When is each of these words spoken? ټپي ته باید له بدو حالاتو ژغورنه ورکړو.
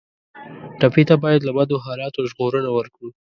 ټپي 0.79 1.03
ته 1.09 1.15
باید 1.23 1.41
له 1.47 1.51
بدو 1.57 1.75
حالاتو 1.85 2.19
ژغورنه 2.29 2.69
ورکړو. 2.73 3.09